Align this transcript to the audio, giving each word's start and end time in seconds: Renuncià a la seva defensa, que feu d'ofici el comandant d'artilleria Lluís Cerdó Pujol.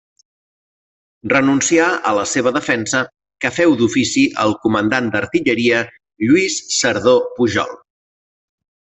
Renuncià 1.33 1.89
a 2.11 2.13
la 2.19 2.23
seva 2.31 2.53
defensa, 2.55 3.01
que 3.45 3.51
feu 3.57 3.75
d'ofici 3.81 4.23
el 4.47 4.55
comandant 4.63 5.11
d'artilleria 5.17 5.83
Lluís 6.25 6.57
Cerdó 6.79 7.15
Pujol. 7.37 7.77